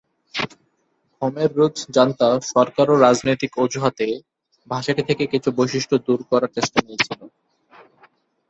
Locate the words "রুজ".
1.57-1.75